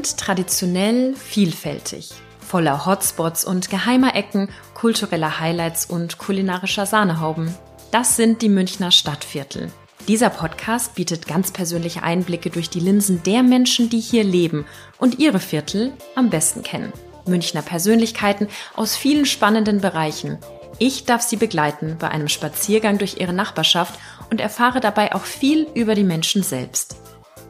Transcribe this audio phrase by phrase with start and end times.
[0.00, 2.08] sind traditionell vielfältig,
[2.40, 7.54] voller Hotspots und geheimer Ecken, kultureller Highlights und kulinarischer Sahnehauben.
[7.90, 9.70] Das sind die Münchner Stadtviertel.
[10.08, 14.64] Dieser Podcast bietet ganz persönliche Einblicke durch die Linsen der Menschen, die hier leben
[14.96, 16.94] und ihre Viertel am besten kennen.
[17.26, 20.38] Münchner Persönlichkeiten aus vielen spannenden Bereichen.
[20.78, 25.66] Ich darf Sie begleiten bei einem Spaziergang durch Ihre Nachbarschaft und erfahre dabei auch viel
[25.74, 26.96] über die Menschen selbst.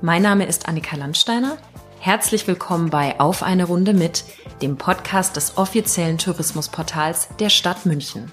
[0.03, 1.59] Mein Name ist Annika Landsteiner.
[2.03, 4.25] Herzlich willkommen bei Auf eine Runde mit,
[4.63, 8.33] dem Podcast des offiziellen Tourismusportals der Stadt München.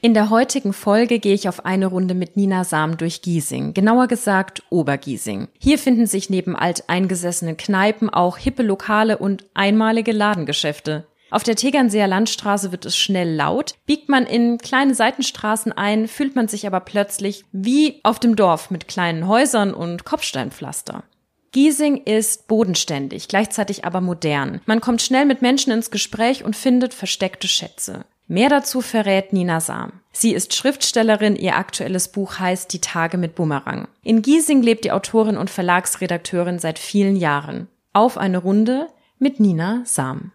[0.00, 4.08] In der heutigen Folge gehe ich auf eine Runde mit Nina Sam durch Giesing, genauer
[4.08, 5.46] gesagt Obergiesing.
[5.60, 11.06] Hier finden sich neben alteingesessenen Kneipen auch hippe Lokale und einmalige Ladengeschäfte.
[11.30, 13.74] Auf der Tegernseer Landstraße wird es schnell laut.
[13.86, 18.70] Biegt man in kleine Seitenstraßen ein, fühlt man sich aber plötzlich wie auf dem Dorf
[18.70, 21.04] mit kleinen Häusern und Kopfsteinpflaster.
[21.52, 24.60] Giesing ist bodenständig, gleichzeitig aber modern.
[24.66, 28.04] Man kommt schnell mit Menschen ins Gespräch und findet versteckte Schätze.
[28.28, 29.92] Mehr dazu verrät Nina Sam.
[30.12, 33.88] Sie ist Schriftstellerin, ihr aktuelles Buch heißt Die Tage mit Bumerang.
[34.04, 37.66] In Giesing lebt die Autorin und Verlagsredakteurin seit vielen Jahren.
[37.92, 38.86] Auf eine Runde
[39.18, 40.30] mit Nina Sam.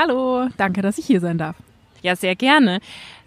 [0.00, 1.56] Hallo, danke, dass ich hier sein darf.
[2.02, 2.78] Ja, sehr gerne.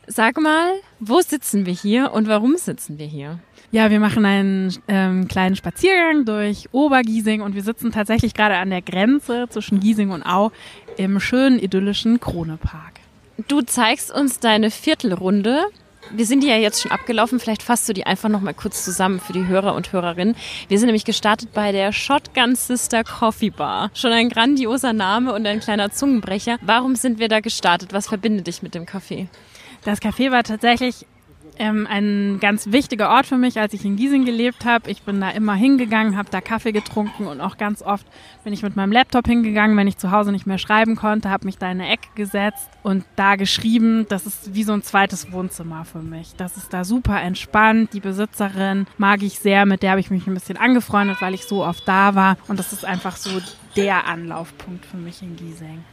[0.07, 3.39] Sag mal, wo sitzen wir hier und warum sitzen wir hier?
[3.71, 8.69] Ja, wir machen einen ähm, kleinen Spaziergang durch Obergiesing und wir sitzen tatsächlich gerade an
[8.69, 10.53] der Grenze zwischen Giesing und Au
[10.95, 13.01] im schönen idyllischen Kronepark.
[13.49, 15.65] Du zeigst uns deine Viertelrunde
[16.09, 17.39] wir sind die ja jetzt schon abgelaufen.
[17.39, 20.35] Vielleicht fasst du die einfach noch mal kurz zusammen für die Hörer und Hörerinnen.
[20.67, 23.91] Wir sind nämlich gestartet bei der Shotgun Sister Coffee Bar.
[23.93, 26.57] Schon ein grandioser Name und ein kleiner Zungenbrecher.
[26.61, 27.93] Warum sind wir da gestartet?
[27.93, 29.27] Was verbindet dich mit dem Café?
[29.83, 31.07] Das Café war tatsächlich
[31.61, 34.89] ähm, ein ganz wichtiger Ort für mich, als ich in Giesing gelebt habe.
[34.89, 38.07] Ich bin da immer hingegangen, habe da Kaffee getrunken und auch ganz oft
[38.43, 41.45] bin ich mit meinem Laptop hingegangen, wenn ich zu Hause nicht mehr schreiben konnte, habe
[41.45, 44.07] mich da in eine Ecke gesetzt und da geschrieben.
[44.09, 46.33] Das ist wie so ein zweites Wohnzimmer für mich.
[46.35, 47.93] Das ist da super entspannt.
[47.93, 51.45] Die Besitzerin mag ich sehr, mit der habe ich mich ein bisschen angefreundet, weil ich
[51.45, 52.37] so oft da war.
[52.47, 53.29] Und das ist einfach so
[53.75, 55.83] der Anlaufpunkt für mich in Giesing.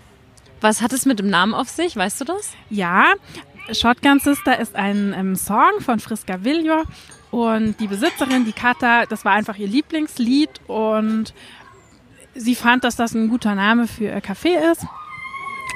[0.60, 1.94] Was hat es mit dem Namen auf sich?
[1.94, 2.52] Weißt du das?
[2.68, 3.12] Ja,
[3.72, 6.84] Shotgun Sister ist ein ähm, Song von Friska Villor
[7.30, 11.34] und die Besitzerin, die Kata, das war einfach ihr Lieblingslied und
[12.34, 14.86] sie fand, dass das ein guter Name für ihr Café ist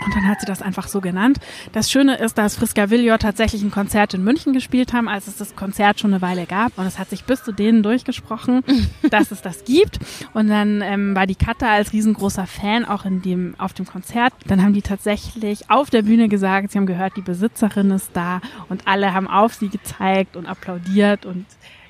[0.04, 1.38] und dann hat sie das einfach so genannt.
[1.72, 5.36] Das Schöne ist, dass Friska Villior tatsächlich ein Konzert in München gespielt haben, als es
[5.36, 6.76] das Konzert schon eine Weile gab.
[6.78, 8.62] Und es hat sich bis zu denen durchgesprochen,
[9.10, 9.98] dass es das gibt.
[10.34, 14.32] Und dann ähm, war die Katha als riesengroßer Fan auch in dem, auf dem Konzert.
[14.46, 18.40] Dann haben die tatsächlich auf der Bühne gesagt, sie haben gehört, die Besitzerin ist da.
[18.68, 21.26] Und alle haben auf sie gezeigt und applaudiert.
[21.26, 21.46] Und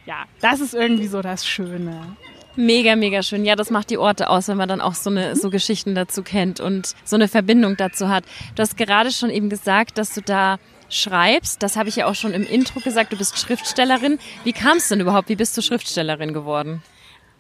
[0.07, 2.17] ja, das ist irgendwie so das Schöne.
[2.55, 3.47] Mega, mega schön.
[3.47, 6.23] Ja, das macht die Orte aus, wenn man dann auch so eine so Geschichten dazu
[6.23, 8.25] kennt und so eine Verbindung dazu hat.
[8.55, 10.59] Du hast gerade schon eben gesagt, dass du da
[10.91, 11.63] schreibst.
[11.63, 13.13] Das habe ich ja auch schon im Intro gesagt.
[13.13, 14.19] Du bist Schriftstellerin.
[14.45, 15.31] Wie kam es denn überhaupt?
[15.31, 16.83] Wie bist du Schriftstellerin geworden?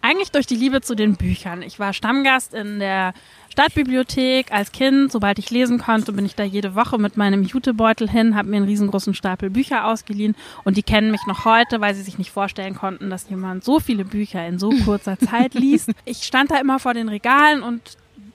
[0.04, 1.62] Eigentlich durch die Liebe zu den Büchern.
[1.62, 3.14] Ich war Stammgast in der
[3.50, 5.12] Stadtbibliothek als Kind.
[5.12, 8.56] Sobald ich lesen konnte, bin ich da jede Woche mit meinem Jutebeutel hin, habe mir
[8.56, 12.32] einen riesengroßen Stapel Bücher ausgeliehen und die kennen mich noch heute, weil sie sich nicht
[12.32, 15.92] vorstellen konnten, dass jemand so viele Bücher in so kurzer Zeit liest.
[16.04, 17.80] Ich stand da immer vor den Regalen und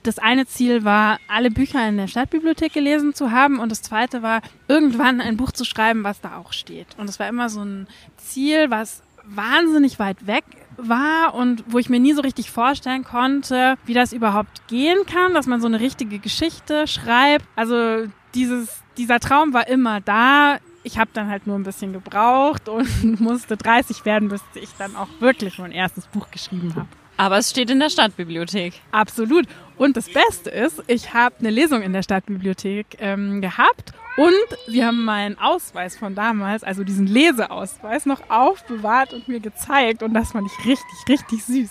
[0.04, 4.22] das eine Ziel war, alle Bücher in der Stadtbibliothek gelesen zu haben und das zweite
[4.22, 6.86] war, irgendwann ein Buch zu schreiben, was da auch steht.
[6.96, 10.44] Und es war immer so ein Ziel, was wahnsinnig weit weg
[10.78, 15.34] war und wo ich mir nie so richtig vorstellen konnte, wie das überhaupt gehen kann,
[15.34, 17.44] dass man so eine richtige Geschichte schreibt.
[17.56, 20.58] Also dieses, dieser Traum war immer da.
[20.84, 24.96] Ich habe dann halt nur ein bisschen gebraucht und musste 30 werden, bis ich dann
[24.96, 26.88] auch wirklich mein erstes Buch geschrieben habe.
[27.16, 28.74] Aber es steht in der Stadtbibliothek.
[28.92, 29.46] Absolut.
[29.76, 34.32] Und das Beste ist, ich habe eine Lesung in der Stadtbibliothek ähm, gehabt und
[34.66, 40.02] sie haben meinen Ausweis von damals, also diesen Leseausweis, noch aufbewahrt und mir gezeigt.
[40.02, 41.70] Und das fand ich richtig, richtig süß.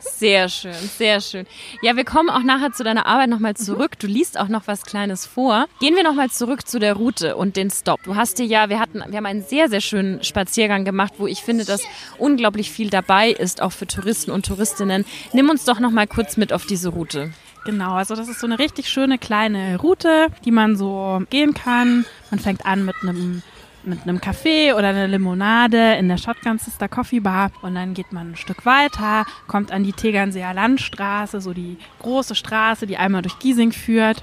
[0.00, 1.46] Sehr schön, sehr schön.
[1.82, 3.98] Ja, wir kommen auch nachher zu deiner Arbeit nochmal zurück.
[3.98, 5.66] Du liest auch noch was Kleines vor.
[5.78, 8.02] Gehen wir nochmal zurück zu der Route und den Stop.
[8.02, 11.28] Du hast dir ja, wir hatten, wir haben einen sehr, sehr schönen Spaziergang gemacht, wo
[11.28, 11.82] ich finde, dass
[12.18, 15.04] unglaublich viel dabei ist, auch für Touristen und Touristinnen.
[15.32, 17.32] Nimm uns doch nochmal kurz mit auf diese Route.
[17.64, 22.04] Genau, also das ist so eine richtig schöne kleine Route, die man so gehen kann.
[22.30, 23.42] Man fängt an mit einem
[23.86, 28.12] mit einem Kaffee oder einer Limonade in der Shotgun Sister Coffee Bar und dann geht
[28.12, 33.22] man ein Stück weiter, kommt an die Tegernseer Landstraße, so die große Straße, die einmal
[33.22, 34.22] durch Giesing führt.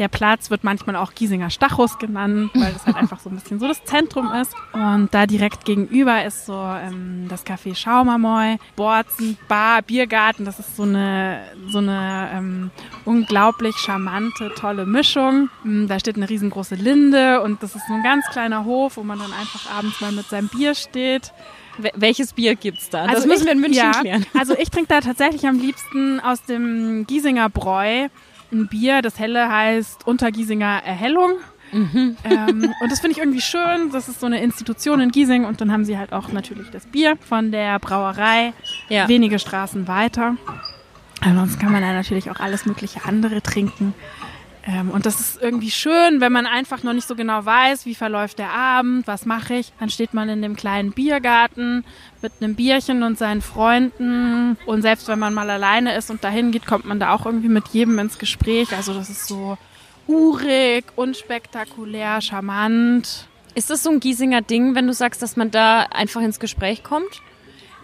[0.00, 3.60] Der Platz wird manchmal auch Giesinger Stachus genannt, weil das halt einfach so ein bisschen
[3.60, 4.54] so das Zentrum ist.
[4.72, 10.46] Und da direkt gegenüber ist so ähm, das Café Schaumermoy, Borzen, Bar, Biergarten.
[10.46, 12.70] Das ist so eine, so eine ähm,
[13.04, 15.50] unglaublich charmante, tolle Mischung.
[15.64, 19.02] Mm, da steht eine riesengroße Linde und das ist so ein ganz kleiner Hof, wo
[19.02, 21.34] man dann einfach abends mal mit seinem Bier steht.
[21.94, 23.02] Welches Bier gibt's da?
[23.02, 24.24] Also das müssen ich, wir in München ja, klären.
[24.38, 28.08] Also ich trinke da tatsächlich am liebsten aus dem Giesinger Bräu
[28.52, 29.02] ein Bier.
[29.02, 31.32] Das helle heißt Untergiesinger Erhellung.
[31.72, 32.16] Mhm.
[32.24, 33.90] Ähm, und das finde ich irgendwie schön.
[33.92, 36.86] Das ist so eine Institution in Giesing und dann haben sie halt auch natürlich das
[36.86, 38.52] Bier von der Brauerei
[38.88, 39.08] ja.
[39.08, 40.36] wenige Straßen weiter.
[41.20, 43.94] Ansonsten kann man da natürlich auch alles mögliche andere trinken.
[44.70, 47.94] Ähm, und das ist irgendwie schön, wenn man einfach noch nicht so genau weiß, wie
[47.94, 49.72] verläuft der Abend, was mache ich.
[49.80, 51.84] Dann steht man in dem kleinen Biergarten
[52.22, 54.56] mit einem Bierchen und seinen Freunden.
[54.66, 57.48] Und selbst wenn man mal alleine ist und dahin geht, kommt man da auch irgendwie
[57.48, 58.74] mit jedem ins Gespräch.
[58.76, 59.58] Also das ist so
[60.06, 63.26] urig, unspektakulär, charmant.
[63.54, 66.84] Ist das so ein Giesinger Ding, wenn du sagst, dass man da einfach ins Gespräch
[66.84, 67.20] kommt?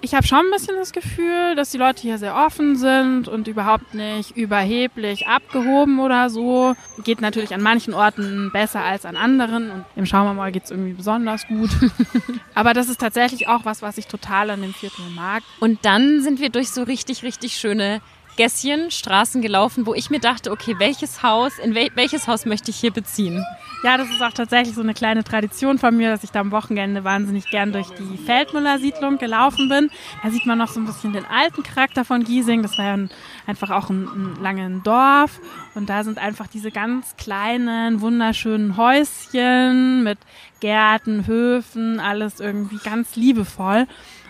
[0.06, 3.48] Ich habe schon ein bisschen das Gefühl, dass die Leute hier sehr offen sind und
[3.48, 6.76] überhaupt nicht überheblich abgehoben oder so.
[7.02, 10.92] Geht natürlich an manchen Orten besser als an anderen und im Schaumermoll geht es irgendwie
[10.92, 11.70] besonders gut.
[12.54, 15.42] Aber das ist tatsächlich auch was, was ich total an dem Viertel mag.
[15.58, 18.00] Und dann sind wir durch so richtig, richtig schöne
[18.36, 22.70] Gässchen, Straßen gelaufen, wo ich mir dachte, okay, welches Haus, in wel welches Haus möchte
[22.70, 23.44] ich hier beziehen?
[23.82, 26.50] Ja, das ist auch tatsächlich so eine kleine Tradition von mir, dass ich da am
[26.50, 29.90] Wochenende wahnsinnig gern durch die Feldmüller-Siedlung gelaufen bin.
[30.22, 32.62] Da sieht man noch so ein bisschen den alten Charakter von Giesing.
[32.62, 33.10] Das war ja ein,
[33.46, 35.40] einfach auch ein, ein langes Dorf.
[35.74, 40.18] Und da sind einfach diese ganz kleinen, wunderschönen Häuschen mit
[40.60, 43.86] Gärten, Höfen, alles irgendwie ganz liebevoll.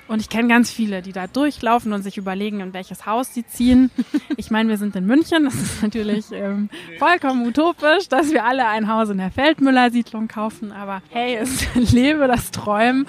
[0.08, 3.44] Und ich kenne ganz viele, die da durchlaufen und sich überlegen, in welches Haus sie
[3.44, 3.90] ziehen.
[4.36, 5.44] Ich meine, wir sind in München.
[5.44, 6.68] Das ist natürlich ähm,
[6.98, 10.72] vollkommen utopisch, dass wir alle ein Haus in der Feldmüller-Siedlung kaufen.
[10.72, 13.06] Aber hey, es lebe das Träumen.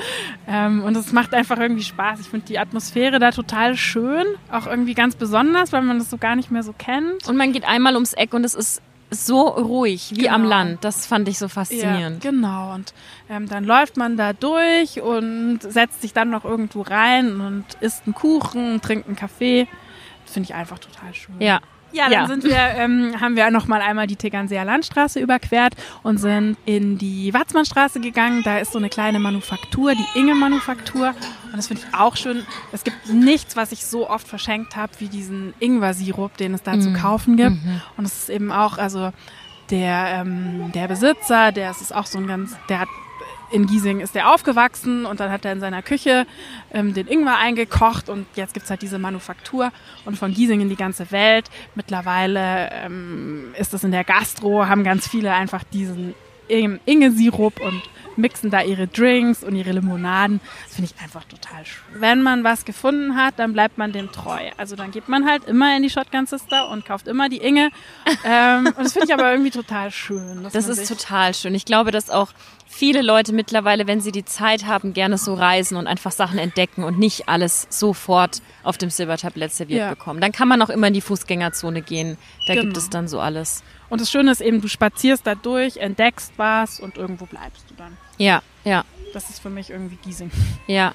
[0.48, 2.22] Ähm, und es macht einfach irgendwie Spaß.
[2.22, 4.26] Ich finde die Atmosphäre da total schön.
[4.52, 7.28] Auch irgendwie ganz besonders, weil man das so gar nicht mehr so kennt.
[7.28, 10.36] Und man geht einmal ums Eck und es ist so ruhig wie genau.
[10.36, 10.83] am Land.
[10.83, 12.24] Das fand ich so faszinierend.
[12.24, 12.74] Ja, genau.
[12.74, 12.94] Und
[13.30, 18.04] ähm, dann läuft man da durch und setzt sich dann noch irgendwo rein und isst
[18.06, 19.68] einen Kuchen, trinkt einen Kaffee.
[20.25, 21.36] Das finde ich einfach total schön.
[21.39, 21.62] Ja,
[21.92, 22.28] ja, dann ja.
[22.28, 25.74] sind wir, ähm, haben wir noch mal einmal die Tegernseer Landstraße überquert
[26.04, 28.44] und sind in die Watzmannstraße gegangen.
[28.44, 31.10] Da ist so eine kleine Manufaktur, die Inge Manufaktur.
[31.45, 32.45] Und das finde ich auch schön.
[32.72, 36.75] Es gibt nichts, was ich so oft verschenkt habe, wie diesen Ingwer-Sirup, den es da
[36.75, 36.81] mhm.
[36.81, 37.63] zu kaufen gibt.
[37.63, 37.81] Mhm.
[37.95, 39.12] Und es ist eben auch, also
[39.69, 42.90] der, ähm, der Besitzer, der ist auch so ein ganz, der hat
[43.52, 46.26] in Giesing ist er aufgewachsen und dann hat er in seiner Küche
[46.74, 49.72] ähm, den Ingwer eingekocht und jetzt gibt's halt diese Manufaktur
[50.06, 51.50] und von Giesing in die ganze Welt.
[51.76, 56.14] Mittlerweile ähm, ist es in der Gastro, haben ganz viele einfach diesen
[56.50, 57.82] Inge-Sirup und
[58.18, 60.40] mixen da ihre Drinks und ihre Limonaden.
[60.66, 62.02] Das finde ich einfach total schön.
[62.02, 64.40] Wenn man was gefunden hat, dann bleibt man dem treu.
[64.58, 67.70] Also dann geht man halt immer in die Shotgun Sister und kauft immer die Inge.
[68.24, 70.48] ähm, und das finde ich aber irgendwie total schön.
[70.52, 71.54] Das ist total schön.
[71.54, 72.30] Ich glaube, dass auch
[72.68, 76.84] viele Leute mittlerweile, wenn sie die Zeit haben, gerne so reisen und einfach Sachen entdecken
[76.84, 79.90] und nicht alles sofort auf dem Silbertablett serviert ja.
[79.90, 80.22] bekommen.
[80.22, 82.18] Dann kann man auch immer in die Fußgängerzone gehen.
[82.48, 82.66] Da genau.
[82.66, 83.64] gibt es dann so alles.
[83.90, 87.76] Und das Schöne ist eben, du spazierst da durch, entdeckst was und irgendwo bleibst du
[87.76, 87.97] dann.
[88.18, 88.83] Ja, ja.
[89.14, 90.31] Das ist für mich irgendwie Giesing.
[90.68, 90.94] Ja.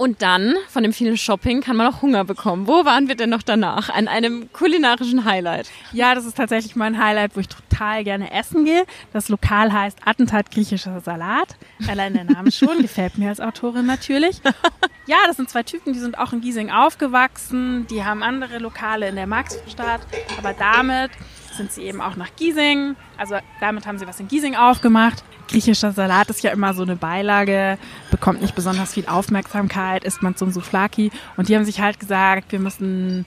[0.00, 2.66] Und dann, von dem vielen Shopping, kann man auch Hunger bekommen.
[2.66, 3.90] Wo waren wir denn noch danach?
[3.90, 5.70] An einem kulinarischen Highlight.
[5.92, 8.86] Ja, das ist tatsächlich mein Highlight, wo ich total gerne essen gehe.
[9.12, 11.54] Das Lokal heißt Attentat griechischer Salat.
[11.86, 14.40] Allein der Name schon, gefällt mir als Autorin natürlich.
[15.04, 17.86] Ja, das sind zwei Typen, die sind auch in Giesing aufgewachsen.
[17.88, 20.00] Die haben andere Lokale in der Maxstadt.
[20.38, 21.10] Aber damit
[21.60, 22.96] sind sie eben auch nach Giesing.
[23.18, 25.22] Also damit haben sie was in Giesing aufgemacht.
[25.46, 27.76] Griechischer Salat ist ja immer so eine Beilage,
[28.10, 31.10] bekommt nicht besonders viel Aufmerksamkeit, isst man zum Souflaki.
[31.36, 33.26] Und die haben sich halt gesagt, wir müssen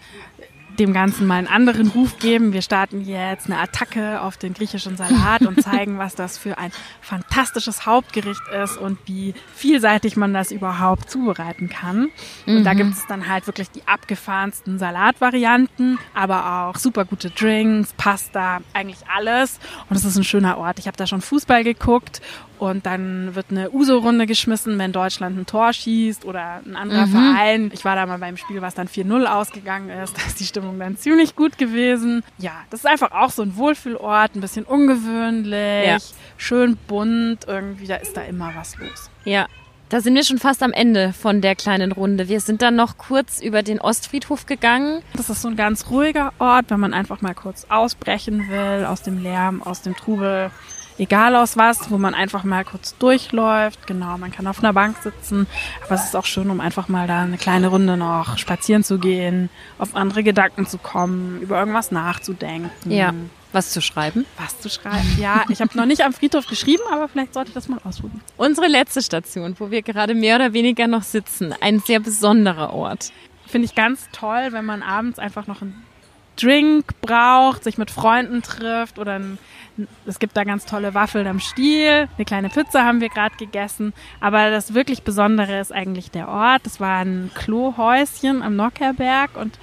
[0.80, 2.54] dem Ganzen mal einen anderen Ruf geben.
[2.54, 6.72] Wir starten jetzt eine Attacke auf den griechischen Salat und zeigen, was das für ein
[7.02, 12.10] fantastisches Hauptgericht ist und wie vielseitig man das überhaupt zubereiten kann.
[12.46, 12.64] Und mhm.
[12.64, 18.62] da gibt es dann halt wirklich die abgefahrensten Salatvarianten, aber auch super gute Drinks, Pasta,
[18.74, 19.60] eigentlich alles.
[19.90, 20.80] Und es ist ein schöner Ort.
[20.80, 22.22] Ich habe da schon Fußball geguckt
[22.64, 27.12] und dann wird eine Uso-Runde geschmissen, wenn Deutschland ein Tor schießt oder ein anderer mhm.
[27.12, 27.72] Verein.
[27.74, 30.14] Ich war da mal beim Spiel, was dann 4-0 ausgegangen ist.
[30.24, 32.24] Da ist die Stimmung dann ziemlich gut gewesen.
[32.38, 35.98] Ja, das ist einfach auch so ein Wohlfühlort, ein bisschen ungewöhnlich, ja.
[36.38, 37.46] schön bunt.
[37.48, 39.10] Irgendwie, da ist da immer was los.
[39.26, 39.48] Ja,
[39.90, 42.30] Da sind wir schon fast am Ende von der kleinen Runde.
[42.30, 45.02] Wir sind dann noch kurz über den Ostfriedhof gegangen.
[45.16, 49.04] Das ist so ein ganz ruhiger Ort, wenn man einfach mal kurz ausbrechen will aus
[49.04, 50.50] dem Lärm, aus dem Trubel
[50.98, 53.88] egal aus was, wo man einfach mal kurz durchläuft.
[53.88, 55.48] Genau, man kann auf einer Bank sitzen,
[55.86, 59.00] aber es ist auch schön, um einfach mal da eine kleine Runde noch spazieren zu
[59.00, 62.92] gehen, auf andere Gedanken zu kommen, über irgendwas nachzudenken.
[62.92, 63.14] Ja.
[63.52, 64.26] Was zu schreiben?
[64.38, 65.46] Was zu schreiben, ja.
[65.50, 68.22] Ich habe noch nicht am Friedhof geschrieben, aber vielleicht sollte ich das mal ausprobieren.
[68.36, 73.12] Unsere letzte Station, wo wir gerade mehr oder weniger noch sitzen, ein sehr besonderer Ort.
[73.46, 75.84] Finde ich ganz toll, wenn man abends einfach noch einen
[76.36, 79.38] Drink braucht, sich mit Freunden trifft oder ein
[80.06, 82.08] es gibt da ganz tolle Waffeln am Stiel.
[82.16, 83.94] Eine kleine Pizza haben wir gerade gegessen.
[84.20, 86.62] Aber das wirklich Besondere ist eigentlich der Ort.
[86.66, 89.58] Das war ein Klohäuschen am Nockerberg und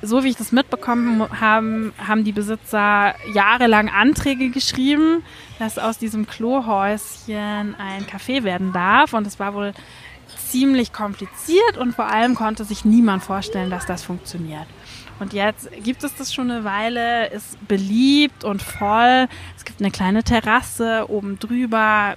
[0.00, 5.22] so wie ich das mitbekommen habe, haben die Besitzer jahrelang Anträge geschrieben,
[5.58, 9.12] dass aus diesem Klohäuschen ein Café werden darf.
[9.12, 9.74] Und es war wohl
[10.48, 14.66] ziemlich kompliziert und vor allem konnte sich niemand vorstellen, dass das funktioniert.
[15.18, 19.28] Und jetzt gibt es das schon eine Weile, ist beliebt und voll.
[19.56, 22.16] Es gibt eine kleine Terrasse oben drüber.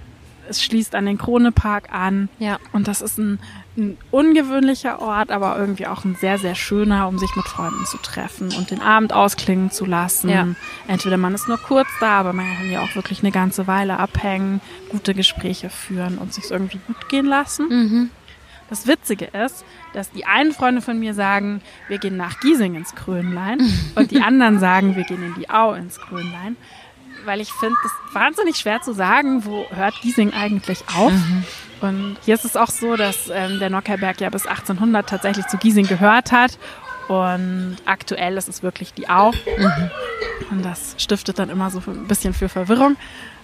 [0.49, 2.27] Es schließt an den Kronepark an.
[2.39, 2.57] Ja.
[2.73, 3.39] Und das ist ein,
[3.77, 7.97] ein ungewöhnlicher Ort, aber irgendwie auch ein sehr, sehr schöner, um sich mit Freunden zu
[7.97, 10.29] treffen und den Abend ausklingen zu lassen.
[10.29, 10.47] Ja.
[10.87, 13.99] Entweder man ist nur kurz da, aber man kann ja auch wirklich eine ganze Weile
[13.99, 17.67] abhängen, gute Gespräche führen und sich irgendwie gut gehen lassen.
[17.69, 18.09] Mhm.
[18.69, 22.93] Das Witzige ist, dass die einen Freunde von mir sagen, wir gehen nach Giesing ins
[22.95, 23.59] Krönlein
[23.95, 26.55] und die anderen sagen, wir gehen in die Au ins Krönlein.
[27.25, 31.11] Weil ich finde, das wahnsinnig schwer zu sagen, wo hört Giesing eigentlich auf.
[31.11, 31.43] Mhm.
[31.81, 35.57] Und hier ist es auch so, dass ähm, der Nockerberg ja bis 1800 tatsächlich zu
[35.57, 36.57] Giesing gehört hat.
[37.09, 39.31] Und aktuell ist es wirklich die Au.
[39.31, 39.91] Mhm.
[40.51, 42.95] Und das stiftet dann immer so ein bisschen für Verwirrung.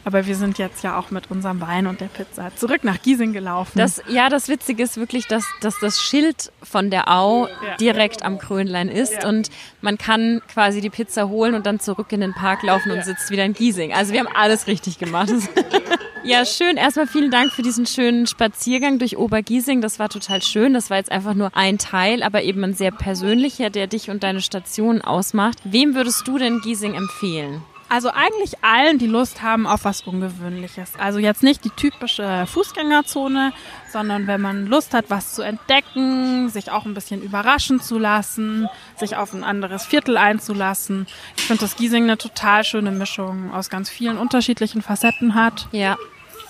[0.04, 3.34] Aber wir sind jetzt ja auch mit unserem Wein und der Pizza zurück nach Giesing
[3.34, 3.80] gelaufen.
[3.80, 7.76] Das, ja, das Witzige ist wirklich, dass, dass das Schild von der Au ja.
[7.80, 9.28] direkt am Krönlein ist ja.
[9.28, 9.50] und
[9.82, 13.04] man kann quasi die Pizza holen und dann zurück in den Park laufen und ja.
[13.04, 13.94] sitzt wieder in Giesing.
[13.94, 15.32] Also wir haben alles richtig gemacht.
[16.26, 16.78] ja, schön.
[16.78, 19.82] Erstmal vielen Dank für diesen schönen Spaziergang durch Obergiesing.
[19.82, 20.74] Das war total schön.
[20.74, 24.24] Das war jetzt einfach nur ein Teil, aber eben ein sehr persönlicher, der dich und
[24.24, 25.60] deine Station ausmacht.
[25.64, 27.62] Wem würdest du denn Giesing empfehlen?
[27.88, 30.94] Also eigentlich allen, die Lust haben auf was Ungewöhnliches.
[30.98, 33.54] Also jetzt nicht die typische Fußgängerzone,
[33.92, 38.68] sondern wenn man Lust hat, was zu entdecken, sich auch ein bisschen überraschen zu lassen,
[38.98, 41.06] sich auf ein anderes Viertel einzulassen.
[41.38, 45.68] Ich finde, dass Giesing eine total schöne Mischung aus ganz vielen unterschiedlichen Facetten hat.
[45.72, 45.96] Ja.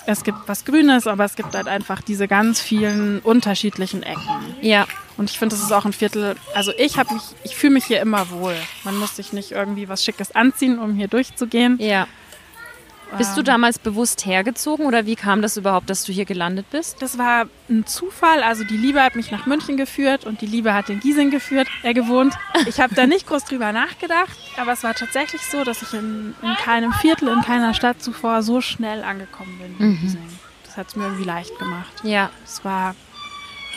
[0.06, 4.22] Es gibt was Grünes, aber es gibt halt einfach diese ganz vielen unterschiedlichen Ecken.
[4.60, 4.86] Ja.
[5.16, 6.36] Und ich finde, das ist auch ein Viertel.
[6.54, 8.54] Also ich habe mich, ich fühle mich hier immer wohl.
[8.84, 11.78] Man muss sich nicht irgendwie was Schickes anziehen, um hier durchzugehen.
[11.80, 12.06] Ja.
[13.18, 17.00] Bist du damals bewusst hergezogen oder wie kam das überhaupt, dass du hier gelandet bist?
[17.00, 18.42] Das war ein Zufall.
[18.42, 21.68] Also die Liebe hat mich nach München geführt und die Liebe hat in Giesing geführt,
[21.82, 22.34] er gewohnt.
[22.66, 26.34] Ich habe da nicht groß drüber nachgedacht, aber es war tatsächlich so, dass ich in,
[26.42, 30.16] in keinem Viertel, in keiner Stadt zuvor so schnell angekommen bin mhm.
[30.64, 31.92] Das hat es mir irgendwie leicht gemacht.
[32.02, 32.30] Ja.
[32.44, 32.94] Es war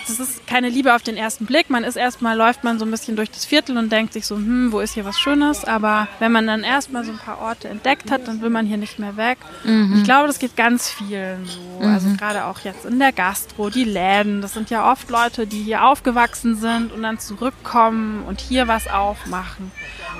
[0.09, 1.69] das ist keine Liebe auf den ersten Blick.
[1.69, 4.35] Man ist erstmal, läuft man so ein bisschen durch das Viertel und denkt sich so,
[4.35, 5.65] hm, wo ist hier was Schönes?
[5.65, 8.77] Aber wenn man dann erstmal so ein paar Orte entdeckt hat, dann will man hier
[8.77, 9.37] nicht mehr weg.
[9.63, 9.95] Mhm.
[9.97, 11.59] Ich glaube, das geht ganz vielen so.
[11.85, 11.93] Mhm.
[11.93, 15.61] Also gerade auch jetzt in der Gastro, die Läden, das sind ja oft Leute, die
[15.61, 19.71] hier aufgewachsen sind und dann zurückkommen und hier was aufmachen.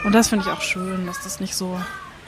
[0.04, 1.80] Und das finde ich auch schön, dass das nicht so,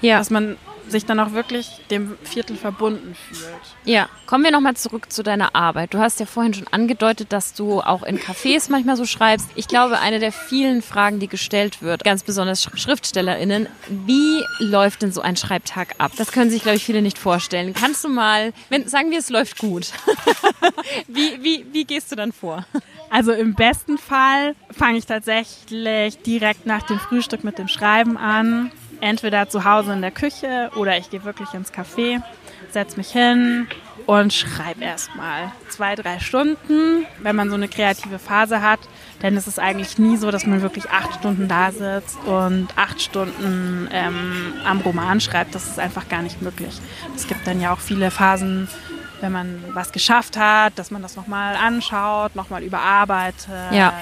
[0.02, 0.18] ja.
[0.18, 0.58] dass man
[0.88, 3.42] sich dann auch wirklich dem Viertel verbunden fühlt.
[3.86, 5.94] Ja, kommen wir nochmal zurück zu deiner Arbeit.
[5.94, 9.48] Du hast ja vorhin schon angedeutet, dass du auch in Cafés manchmal so schreibst.
[9.56, 15.12] Ich glaube, eine der vielen Fragen, die gestellt wird, ganz besonders SchriftstellerInnen, wie läuft denn
[15.12, 16.12] so ein Schreibtag ab?
[16.18, 17.74] Das können sich, glaube ich, viele nicht vorstellen.
[17.74, 19.92] Kannst du mal, wenn, sagen wir, es läuft gut.
[21.08, 22.66] wie, wie, wie gehst du dann vor?
[23.10, 28.72] Also im besten Fall fange ich tatsächlich direkt nach dem Frühstück mit dem Schreiben an
[29.02, 32.22] entweder zu Hause in der Küche oder ich gehe wirklich ins Café,
[32.72, 33.68] setze mich hin
[34.06, 38.80] und schreibe erstmal zwei, drei Stunden, wenn man so eine kreative Phase hat.
[39.22, 43.02] Denn es ist eigentlich nie so, dass man wirklich acht Stunden da sitzt und acht
[43.02, 45.54] Stunden ähm, am Roman schreibt.
[45.54, 46.80] Das ist einfach gar nicht möglich.
[47.16, 48.68] Es gibt dann ja auch viele Phasen,
[49.22, 53.48] wenn man was geschafft hat, dass man das nochmal anschaut, nochmal überarbeitet.
[53.72, 53.94] Ja.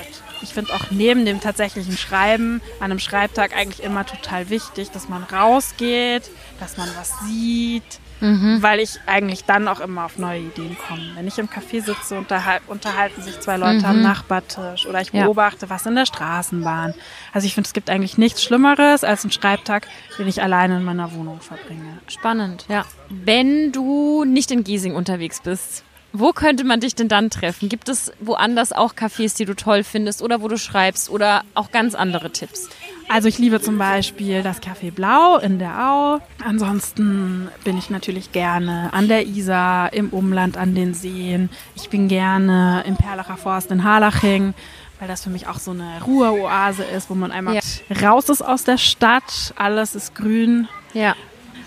[0.42, 5.10] Ich finde auch neben dem tatsächlichen Schreiben an einem Schreibtag eigentlich immer total wichtig, dass
[5.10, 8.62] man rausgeht, dass man was sieht, mhm.
[8.62, 11.04] weil ich eigentlich dann auch immer auf neue Ideen komme.
[11.16, 13.86] Wenn ich im Café sitze, unterhal unterhalten sich zwei Leute mhm.
[13.86, 15.70] am Nachbartisch oder ich beobachte ja.
[15.70, 16.94] was in der Straßenbahn.
[17.34, 20.84] Also ich finde, es gibt eigentlich nichts Schlimmeres als einen Schreibtag, den ich alleine in
[20.84, 22.00] meiner Wohnung verbringe.
[22.08, 22.86] Spannend, ja.
[23.10, 27.70] Wenn du nicht in Giesing unterwegs bist, Wo könnte man dich denn dann treffen?
[27.70, 31.70] Gibt es woanders auch Cafés, die du toll findest oder wo du schreibst oder auch
[31.72, 32.68] ganz andere Tipps?
[33.12, 36.20] Also ich liebe zum Beispiel das Café Blau in der Au.
[36.46, 41.50] Ansonsten bin ich natürlich gerne an der Isar, im Umland an den Seen.
[41.76, 44.54] Ich bin gerne im Perlacher Forst in Harlaching,
[45.00, 47.62] weil das für mich auch so eine Ruheoase ist, wo man einmal ja.
[48.08, 49.56] raus ist aus der Stadt.
[49.56, 50.68] Alles ist grün.
[50.94, 51.16] Ja.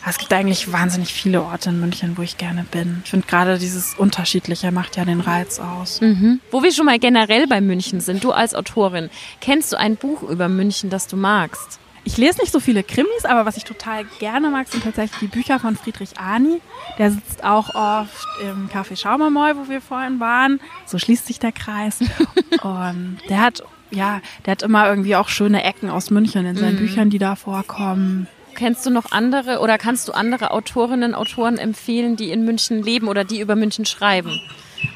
[0.07, 3.03] Es gibt eigentlich wahnsinnig viele Orte in München, wo ich gerne bin.
[3.05, 6.01] Ich finde gerade dieses Unterschiedliche macht ja den Reiz aus.
[6.01, 6.41] Mhm.
[6.51, 10.23] Wo wir schon mal generell bei München sind, du als Autorin, kennst du ein Buch
[10.23, 11.79] über München, das du magst?
[12.05, 15.29] Ich lese nicht so viele Krimis, aber was ich total gerne mag, sind tatsächlich die
[15.29, 16.61] Bücher von Friedrich Arni.
[16.99, 20.61] Der sitzt auch oft im Café Schaumermoy, wo wir vorhin waren.
[20.85, 22.01] So schließt sich der Kreis.
[22.63, 26.75] Und der hat, ja, der hat immer irgendwie auch schöne Ecken aus München in seinen
[26.75, 26.81] mhm.
[26.81, 28.27] Büchern, die da vorkommen.
[28.63, 33.09] Kennst du noch andere oder kannst du andere Autorinnen, Autoren empfehlen, die in München leben
[33.09, 34.41] oder die über München schreiben?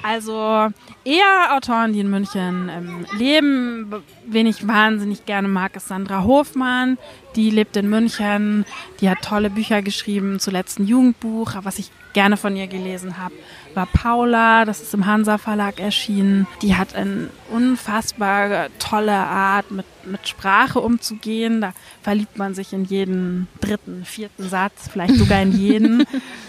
[0.02, 0.68] Also
[1.04, 4.02] eher Autoren, die in München ähm, leben.
[4.26, 6.98] Wen ich wahnsinnig gerne mag, ist Sandra Hofmann.
[7.34, 8.64] Die lebt in München.
[9.00, 13.34] Die hat tolle Bücher geschrieben, zuletzt ein Jugendbuch, was ich gerne von ihr gelesen habe,
[13.74, 14.64] war Paula.
[14.64, 16.46] Das ist im Hansa Verlag erschienen.
[16.62, 21.60] Die hat eine unfassbar tolle Art, mit, mit Sprache umzugehen.
[21.60, 26.06] Da verliebt man sich in jeden dritten, vierten Satz, vielleicht sogar in jeden.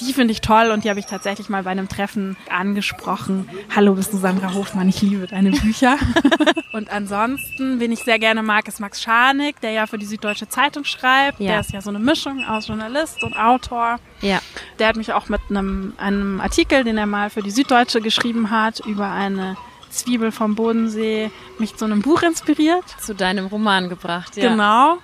[0.00, 3.48] die finde ich toll und die habe ich tatsächlich mal bei einem Treffen angesprochen.
[3.74, 4.88] Hallo, bist du Sandra Hofmann?
[4.88, 5.96] Ich liebe deine Bücher.
[6.72, 10.48] und ansonsten, wen ich sehr gerne mag, ist Max Scharnig, der ja für die Süddeutsche
[10.48, 11.40] Zeitung schreibt.
[11.40, 11.52] Ja.
[11.52, 13.98] Der ist ja so eine Mischung aus Journalist und Autor.
[14.20, 14.40] Ja.
[14.78, 18.50] Der hat mich auch mit einem, einem Artikel, den er mal für die Süddeutsche geschrieben
[18.50, 19.56] hat, über eine
[19.90, 22.84] Zwiebel vom Bodensee, mich zu einem Buch inspiriert.
[23.00, 24.50] Zu deinem Roman gebracht, ja.
[24.50, 24.98] Genau.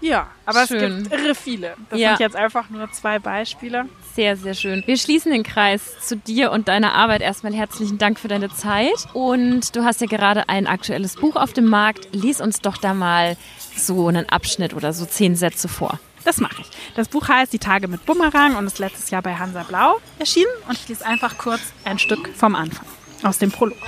[0.00, 1.02] Ja, aber schön.
[1.02, 1.74] es gibt irre viele.
[1.90, 2.10] Das ja.
[2.10, 3.86] sind jetzt einfach nur zwei Beispiele.
[4.14, 4.82] Sehr, sehr schön.
[4.86, 7.20] Wir schließen den Kreis zu dir und deiner Arbeit.
[7.20, 9.08] Erstmal herzlichen Dank für deine Zeit.
[9.12, 12.08] Und du hast ja gerade ein aktuelles Buch auf dem Markt.
[12.12, 13.36] Lies uns doch da mal
[13.76, 15.98] so einen Abschnitt oder so zehn Sätze vor.
[16.24, 16.68] Das mache ich.
[16.94, 20.50] Das Buch heißt Die Tage mit Bumerang und ist letztes Jahr bei Hansa Blau erschienen.
[20.68, 22.86] Und ich lese einfach kurz ein Stück vom Anfang
[23.22, 23.78] aus dem Prolog.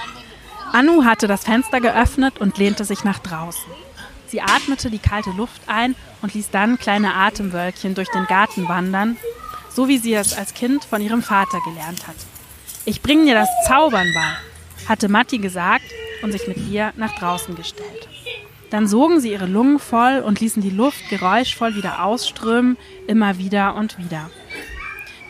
[0.72, 3.72] Anu hatte das Fenster geöffnet und lehnte sich nach draußen.
[4.30, 9.16] Sie atmete die kalte Luft ein und ließ dann kleine Atemwölkchen durch den Garten wandern,
[9.70, 12.14] so wie sie es als Kind von ihrem Vater gelernt hat.
[12.84, 15.84] Ich bringe dir das Zaubern bei, hatte Matti gesagt
[16.22, 18.08] und sich mit ihr nach draußen gestellt.
[18.70, 22.76] Dann sogen sie ihre Lungen voll und ließen die Luft geräuschvoll wieder ausströmen,
[23.08, 24.30] immer wieder und wieder.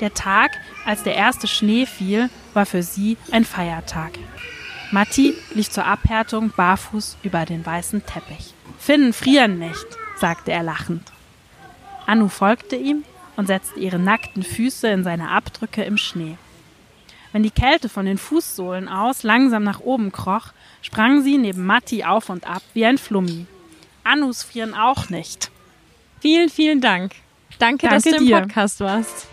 [0.00, 0.50] Der Tag,
[0.84, 4.12] als der erste Schnee fiel, war für sie ein Feiertag.
[4.90, 8.54] Matti lief zur Abhärtung barfuß über den weißen Teppich.
[8.80, 11.12] Finnen frieren nicht, sagte er lachend.
[12.06, 13.04] Anu folgte ihm
[13.36, 16.38] und setzte ihre nackten Füße in seine Abdrücke im Schnee.
[17.30, 20.48] Wenn die Kälte von den Fußsohlen aus langsam nach oben kroch,
[20.80, 23.46] sprang sie neben Matti auf und ab wie ein Flummi.
[24.02, 25.50] Anus frieren auch nicht.
[26.20, 27.12] Vielen, vielen Dank.
[27.58, 28.40] Danke, Danke dass du im dir.
[28.40, 29.28] Podcast warst.